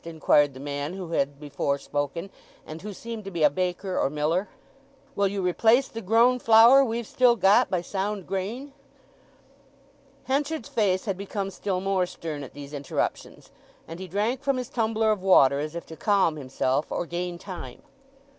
inquired 0.03 0.55
the 0.55 0.59
man 0.59 0.95
who 0.95 1.09
had 1.11 1.39
before 1.39 1.77
spoken, 1.77 2.27
and 2.65 2.81
who 2.81 2.91
seemed 2.91 3.23
to 3.23 3.29
be 3.29 3.43
a 3.43 3.51
baker 3.51 3.99
or 3.99 4.09
miller. 4.09 4.49
"Will 5.15 5.27
you 5.27 5.43
replace 5.43 5.87
the 5.87 6.01
grown 6.01 6.39
flour 6.39 6.83
we've 6.83 7.05
still 7.05 7.35
got 7.35 7.69
by 7.69 7.83
sound 7.83 8.25
grain?" 8.25 8.73
Henchard's 10.23 10.69
face 10.69 11.05
had 11.05 11.17
become 11.19 11.51
still 11.51 11.81
more 11.81 12.07
stern 12.07 12.41
at 12.43 12.53
these 12.55 12.73
interruptions, 12.73 13.51
and 13.87 13.99
he 13.99 14.07
drank 14.07 14.41
from 14.41 14.57
his 14.57 14.69
tumbler 14.69 15.11
of 15.11 15.21
water 15.21 15.59
as 15.59 15.75
if 15.75 15.85
to 15.85 15.95
calm 15.95 16.35
himself 16.35 16.91
or 16.91 17.05
gain 17.05 17.37
time. 17.37 17.83